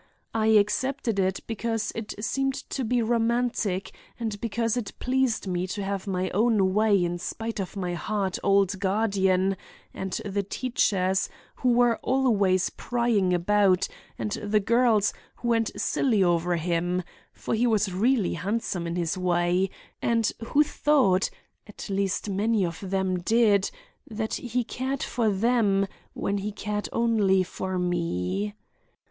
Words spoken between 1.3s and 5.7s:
because it seemed to be romantic and because it pleased me